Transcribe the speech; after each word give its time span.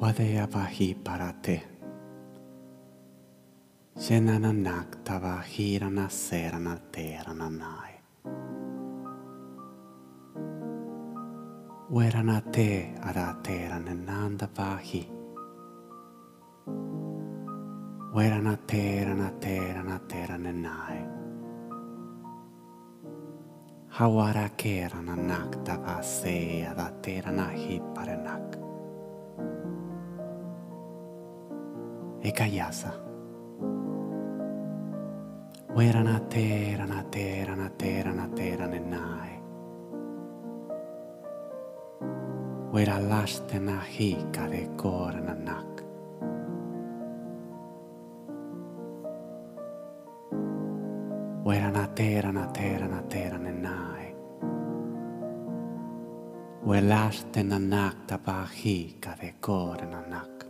Wadea 0.00 0.46
vahi 0.46 0.94
parate. 0.94 1.62
Senana 3.98 4.52
naktava 4.52 5.42
hirana 5.42 6.08
serana 6.08 6.78
terana 6.92 7.48
nai. 7.50 7.94
Werana 11.90 12.40
te 12.52 12.94
ara 13.02 13.34
terana 13.42 13.94
nanda 13.94 14.48
vahi. 14.58 15.02
Werana 18.14 18.56
terana 18.66 19.30
terana 19.40 19.98
terana 20.06 20.52
nai. 20.52 20.98
Hawara 23.98 24.48
kerana 24.56 25.16
naktava 25.16 26.02
se 26.04 26.64
ada 26.70 26.88
terana 27.02 27.50
hi 27.50 27.80
paranak. 27.94 28.58
Ekayasa. 32.22 32.92
Werana 35.76 36.20
terana 36.28 37.04
terana 37.10 37.70
terana 37.78 38.28
terana 38.34 38.80
nai. 38.80 39.32
Wera 42.72 42.98
lastena 42.98 43.80
hika 43.80 44.48
de 44.50 44.68
korana 44.76 45.34
nak. 45.34 45.82
Wera 51.44 51.70
na 51.70 51.86
tera 51.86 52.32
na 52.32 52.46
tera 52.46 52.88
Welashten 56.68 57.48
anak 57.48 58.04
tabahi 58.04 59.00
kadekoren 59.00 59.88
anak. 59.96 60.44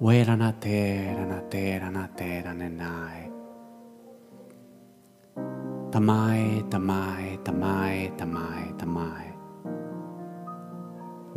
Werana 0.00 0.56
tera 0.56 1.28
na 1.28 1.40
tera 1.52 1.90
na 1.92 2.08
tera 2.16 2.56
nenai. 2.56 3.28
Tamai, 5.92 6.64
tamai, 6.72 7.36
tamai, 7.44 8.08
tamai, 8.16 8.64
tamai. 8.80 9.29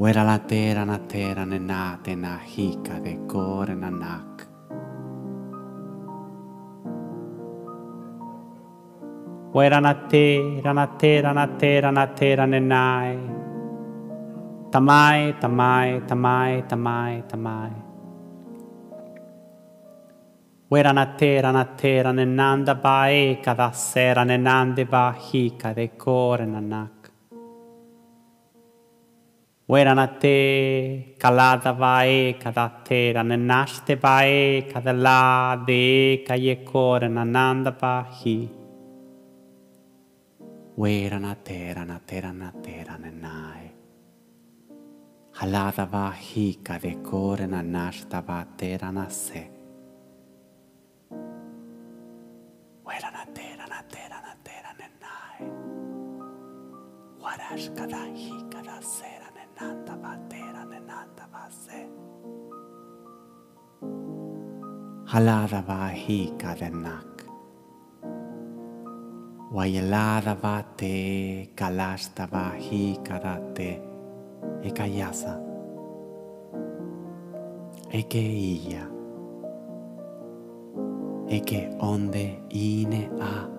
Wera 0.03 0.21
la 0.25 0.37
tera 0.37 0.83
na 0.83 0.97
tera 0.97 1.45
ne 1.45 1.59
nate 1.59 2.13
na 2.15 2.37
hika 2.37 2.99
de 3.01 3.19
kore 3.25 3.73
na 3.73 3.89
nak. 3.89 4.47
Wera 9.55 9.79
na 9.79 9.93
tera 10.09 10.73
na 10.73 10.87
tera 10.99 11.31
na 11.31 11.45
tera 11.57 11.89
na 11.91 12.05
tera 12.07 12.45
ne 12.45 12.59
nai. 12.59 13.15
Tamai, 14.73 15.39
tamai, 15.39 16.01
tamai, 16.05 16.67
tamai, 16.67 17.23
tamai. 17.29 17.71
Wera 20.69 20.91
na 20.91 21.05
tera 21.15 21.53
na 21.53 21.63
tera 21.63 22.11
ne 22.11 22.25
nanda 22.25 22.75
ba 22.75 23.07
e 23.07 23.39
kada 23.41 23.71
sera 23.71 24.25
ne 24.25 24.35
nande 24.35 24.83
ba 24.83 25.15
hika 25.17 25.73
de 25.73 25.87
kore 25.95 26.45
na 26.45 26.59
ye 36.45 36.55
kore 36.69 37.07
na 37.09 37.23
nanda 37.35 37.71
ba 37.81 37.95
hi. 38.17 38.35
Wera 40.81 41.17
na 41.25 41.33
tera 41.47 41.85
na 41.91 41.97
tera 42.09 42.31
na 42.41 42.51
tera 42.65 42.99
ne 43.03 43.11
nai. 43.25 43.63
Halada 45.39 45.85
va 45.93 46.05
hika 46.27 46.77
de 46.83 46.93
kore 47.09 47.47
na 47.47 47.61
nasta 47.75 48.21
va 48.27 48.39
tera 48.59 48.91
na 48.91 49.07
se. 49.23 49.43
Wera 52.85 53.09
na 53.17 53.25
tera 53.37 53.65
na 53.73 53.81
tera 53.93 54.17
na 54.27 54.33
tera 54.45 54.71
ne 54.79 54.87
nai. 55.03 55.39
Warash 57.23 57.67
kada 57.77 58.03
hi 58.21 58.43
Haladava 65.13 65.93
hika 65.93 66.55
denak. 66.57 67.25
Wailadava 69.53 70.63
te 70.77 71.49
kalastava 71.55 72.57
hika 72.57 73.19
date 73.21 73.81
ekayasa. 74.63 75.37
Eke 77.93 78.25
iya. 78.25 78.89
Eke 81.29 81.69
onde 81.79 82.41
ine 82.49 83.09
a. 83.21 83.52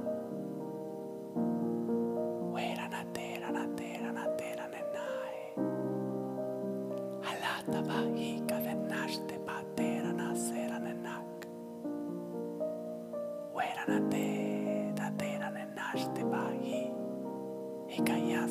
Ranate, 13.86 14.94
e 14.96 15.50
Nenash 15.52 16.08
de 16.14 16.24
Bahi, 16.24 16.90
ia 17.90 18.46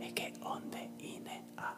e 0.00 0.12
que 0.12 0.32
onde 0.42 0.88
ine 1.00 1.44
a. 1.58 1.74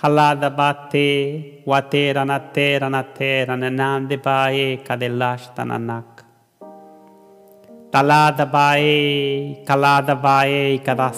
Halada 0.00 0.50
bate, 0.50 1.62
watera 1.66 2.24
na 2.24 2.38
terra 2.38 2.88
na 2.88 3.02
terra, 3.02 3.56
nenande 3.56 4.16
bae, 4.18 4.78
cadelasta 4.84 5.64
nanak. 5.64 6.24
Talada 7.90 8.46
bae, 8.46 9.64
calada 9.66 10.14
bae, 10.14 10.78
cada 10.84 11.10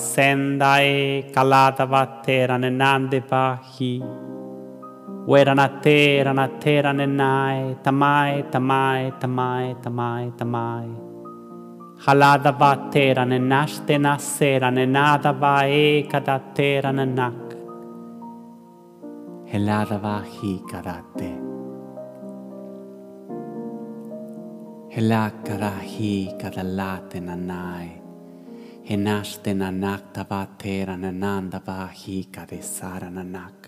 e 0.83 1.31
calada 1.31 1.87
batera, 1.87 2.59
nenande 2.59 3.21
bahi. 3.21 4.34
Weranate, 5.26 6.22
ranate, 6.22 6.82
ranenai, 6.84 7.82
tamai, 7.82 8.44
tamai, 8.50 9.12
tamai, 9.18 9.74
tamai, 9.82 10.30
tamai. 10.36 11.14
Haladava 12.04 12.90
tera 12.92 13.24
nenaste 13.24 13.96
nasera 13.98 14.70
nenadava 14.70 15.64
e 15.64 16.06
nannak. 16.12 16.92
nenak. 16.92 17.44
Heladava 19.50 20.22
hi 20.22 20.60
kadate. 20.70 21.32
Helakarahi 24.94 26.38
kadalate 26.38 27.20
nanai. 27.20 27.88
Henaste 28.84 29.54
nanak 29.54 30.12
tavatera 30.12 30.96
nanandava 30.98 31.88
hi 31.88 32.26
kadesara 32.30 33.08
nanak. 33.10 33.63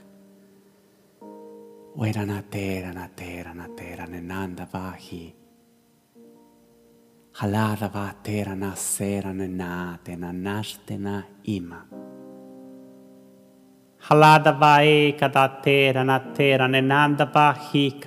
O 1.99 2.05
era 2.05 2.27
na 2.27 2.43
terra, 2.43 2.93
na 2.93 3.09
terra, 3.09 3.55
na 3.55 3.69
terra, 3.69 4.07
né? 4.07 4.21
nenanda 4.21 4.67
vahi. 4.71 5.35
Halada 7.41 7.89
na 8.55 8.77
né? 9.33 9.47
na 9.49 10.33
nenate 10.33 10.99
na 10.99 11.25
ima. 11.45 11.87
Halada 14.11 14.53
vaeka 14.53 15.31
da 15.31 15.49
terra, 15.49 16.05
na 16.05 16.19
terra, 16.21 16.69
né? 16.69 16.83
nenanda 16.83 17.25
vahi 17.25 17.99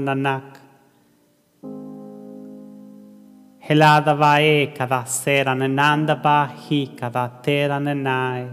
na 0.00 0.14
nanak. 0.14 0.58
Helada 3.60 4.14
da 4.88 5.04
sera, 5.04 5.54
nenanda 5.54 6.16
vahi 6.16 6.96
terra 7.28 7.78
nenai. 7.78 8.50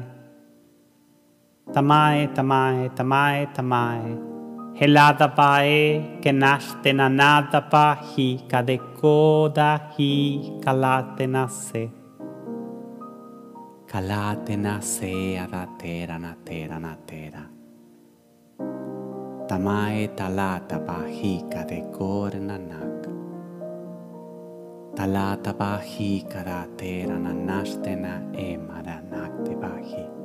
Tamae, 1.74 2.28
tamae, 2.28 2.90
tamae, 2.90 3.48
tamae. 3.48 4.33
Heladapae 4.74 6.18
kenastenanadapa 6.22 7.98
hi 8.12 8.24
kadekoda 8.52 9.68
hi 9.98 10.14
kalatenase. 10.64 11.84
Kalatenase 13.92 15.12
adatera 15.44 16.18
natera 16.24 16.80
natera. 16.86 17.44
Tamae 19.48 20.08
talatapa 20.18 20.98
hi 21.20 21.34
kadekorenanak. 21.54 23.06
Talatapa 24.98 25.72
hi 25.92 26.10
kadatera 26.34 27.22
nanastena 27.28 28.18
emara 28.50 28.98
naktepahi. 29.14 30.23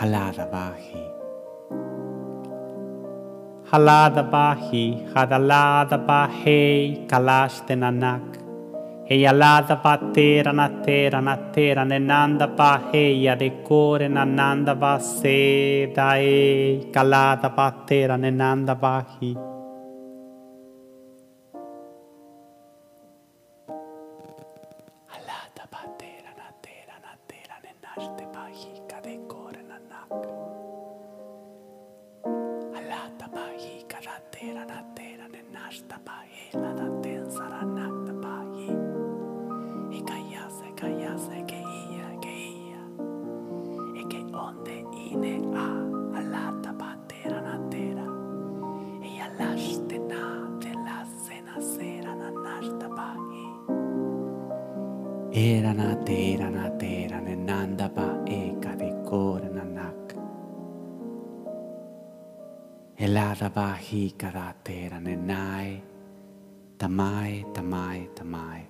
Halada 0.00 0.48
Bahi. 0.50 1.02
Halada 3.70 4.24
Bahi, 4.32 5.12
Hadalada 5.12 5.98
Bahei, 6.06 7.06
Kalashdenanak. 7.06 8.40
Eyalada 9.10 9.76
Batera 9.82 10.54
Natera 10.54 11.20
Natera 11.20 11.84
Nenanda 11.84 12.48
Baheya 12.56 13.36
Decore 13.38 14.08
Nananda 14.08 14.74
Vase 14.74 15.92
Dae 15.94 16.90
Kalada 16.90 17.54
Batera 17.54 18.16
Nenanda 18.16 18.74
Bahi. 18.80 19.36
Ka 34.40 34.46
da 34.46 34.56
tera 34.56 34.64
na 34.64 34.82
tera 34.96 35.26
ne 35.28 35.40
nasta 35.52 35.96
ba 36.06 36.16
he 36.32 36.58
la 36.58 36.72
da 36.72 36.86
ten 37.02 37.30
sara 37.30 37.62
nakta 37.76 38.12
ba 38.22 38.36
hi. 38.56 38.68
E 39.98 40.00
kayasa, 40.08 40.64
e 40.68 40.72
kayasa, 40.80 41.32
e 41.40 41.44
che 41.44 41.60
ia, 41.60 42.06
e 42.14 42.18
che 42.24 42.34
ia. 42.64 42.82
E 44.00 44.02
che 44.10 44.20
onde 44.32 44.76
ine 45.08 45.34
a, 45.54 45.68
alata 46.18 46.72
batera 46.72 47.40
na 47.40 47.56
tera. 47.68 48.06
E 49.02 49.20
alaste 49.26 49.98
na, 50.10 50.24
de 50.58 50.72
la 50.86 51.04
sena 51.24 51.60
sera 51.60 52.14
na 52.14 52.30
nasta 52.30 52.88
bahi. 52.88 53.44
Era 55.32 55.72
na 55.74 55.94
tera 55.96 56.48
na 56.48 56.70
tera 56.80 57.20
ne 57.20 57.34
nanda 57.34 57.88
ba 57.88 58.08
e 58.24 58.56
ka 58.62 58.72
de 58.74 58.90
na 59.56 59.64
nak. 59.64 59.99
Eladabahi 63.00 64.12
karate 64.12 64.90
ranenai 64.92 65.80
tamai 66.76 67.46
tamai 67.54 68.00
tamai. 68.16 68.60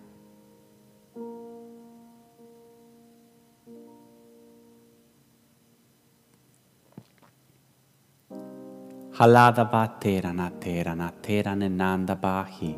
Haladaba 9.19 9.99
terana 10.01 10.49
terana 10.63 11.11
terana 11.21 11.69
nanda 11.69 12.15
bahi. 12.15 12.73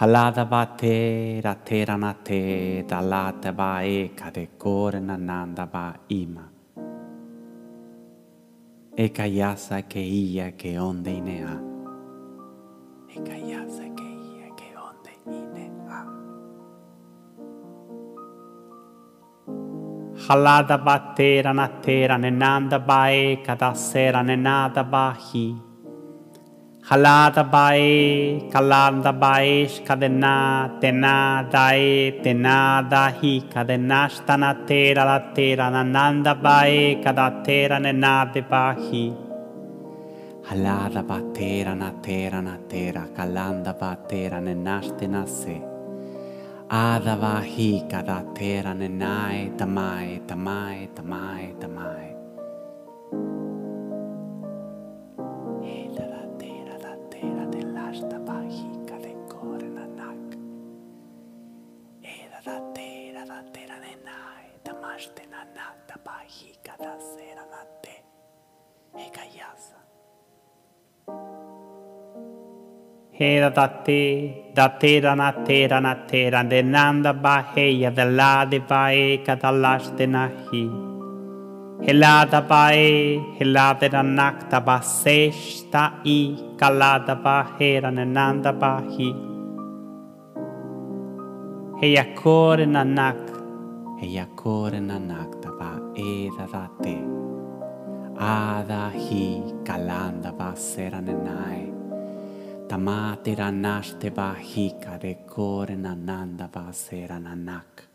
Haladaba 0.00 0.76
tera 0.76 1.54
terana 1.64 2.12
te 2.24 2.82
dalata 2.82 3.54
ba 3.54 3.70
e 3.84 4.10
kade 4.18 4.48
korena 4.58 5.16
nanda 5.16 5.64
ba 5.66 5.94
ima. 6.08 6.55
Ekayasa 8.96 9.82
Keiya 9.82 10.56
que 10.56 10.78
onde 10.78 11.10
inea. 11.10 11.60
Ekayasa 13.12 13.84
Keiya 13.92 14.48
que 14.56 14.72
onde 14.72 15.12
inea. 15.28 16.00
Halada 20.26 20.78
batera 20.78 21.52
natera 21.52 22.16
nenanda 22.16 22.78
bae 22.78 23.36
kadasera 23.44 24.22
nenada 24.24 24.82
bahi. 24.82 25.65
Χαλά 26.88 27.30
τα 27.30 27.44
πάει, 27.44 28.40
καλά 28.48 29.00
τα 29.02 29.14
πάει, 29.14 29.66
σκαδενά, 29.68 30.70
τενά, 30.78 31.46
δαε, 31.50 32.10
τενά, 32.22 32.86
δαχή, 32.88 33.44
καδενά, 33.54 34.08
στανα 34.08 34.56
τέρα, 34.66 35.04
λα 35.04 35.30
τέρα, 35.34 35.70
νανάντα 35.70 36.36
πάει, 36.36 36.98
κατά 37.02 37.40
τέρα, 37.44 37.78
νενά, 37.78 38.30
δε 38.32 38.42
πάχη. 38.42 39.16
Χαλά 40.42 40.90
τα 40.94 41.02
πατέρα, 41.02 41.74
να 41.74 41.92
τέρα, 42.00 42.40
να 42.40 42.58
τέρα, 42.66 43.08
καλά 43.16 43.60
τα 43.64 43.74
πατέρα, 43.74 44.40
νενά, 44.40 44.78
στενά 44.82 45.24
σε. 45.40 45.60
Άδα 46.66 47.16
βαχή, 47.20 47.84
κατά 47.88 48.24
τέρα, 48.38 48.74
νενάε, 48.74 49.50
ταμάε, 49.56 50.20
ταμάε, 50.26 50.86
ταμάε, 50.94 51.48
ταμάε. 51.58 52.10
Ashtenana 64.96 65.66
da 65.86 65.96
barriga 66.02 66.74
da 66.78 66.96
Seranate 66.98 67.96
Rekayasa 68.94 69.80
Hera 73.12 73.50
da 73.50 73.66
te, 73.84 74.52
da 74.54 74.68
tera 74.70 75.14
na 75.14 75.32
tera 75.44 75.82
na 75.82 75.94
tera, 76.06 76.42
de 76.44 76.62
nanda 76.62 77.12
barreia, 77.12 77.90
de 77.90 78.04
lá 78.04 78.46
de 78.46 78.60
baeca, 78.60 79.36
da 79.36 79.50
laste 79.50 80.06
na 80.06 80.28
ri. 80.28 80.64
Helada 81.86 82.40
bae, 82.40 83.20
helada 83.38 83.90
da 83.90 84.02
nacta 84.02 84.60
ba 84.60 84.80
sexta 84.80 86.00
i, 86.06 86.54
calada 86.56 87.14
barreira, 87.16 87.92
de 87.92 88.04
nanda 88.06 88.52
barri. 88.52 89.10
a 92.02 92.04
cor 92.14 92.66
na 92.66 92.82
nacta. 92.82 93.35
Heya 93.96 94.28
naktava 94.28 95.80
edadate. 95.96 97.00
Adahi 98.12 99.64
kalandava 99.64 100.52
seranenai. 100.52 101.72
Tamatera 102.68 103.50
nashteva 103.50 104.36
hika 104.36 104.98
de 105.00 105.14
korenanandava 105.26 106.72
serananak. 106.72 107.88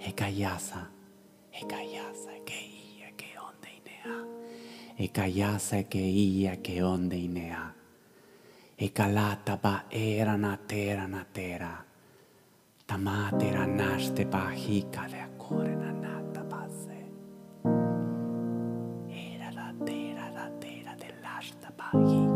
Hekayasa, 0.00 0.88
hekayasa, 1.52 2.32
keia, 2.48 3.12
ke 3.16 3.36
onde 3.36 3.68
inea. 3.76 4.16
Hekayasa, 4.98 5.84
keia, 5.84 6.56
ke 6.62 6.82
onde 6.82 7.16
inea. 7.16 7.74
Hekalata 8.80 9.60
ba 9.60 9.84
eranatera 9.90 11.06
natera. 11.06 11.08
natera. 11.08 11.93
Tamatera 12.86 13.66
naste 13.66 14.26
pajica 14.26 15.08
de 15.08 15.18
acorena 15.18 15.90
nata 15.90 16.44
pase. 16.46 17.10
Era 19.08 19.50
la 19.52 19.72
tera, 19.86 20.30
la 20.30 20.50
tera 20.60 20.94
de 20.94 21.14
lasta 21.22 21.70
pajica. 21.74 22.33